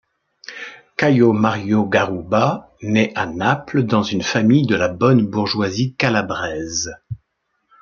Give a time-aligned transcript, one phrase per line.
[0.97, 6.89] Caio Mario Garrubba nait à Naples dans une famille de la bonne bourgeoisie calabraise.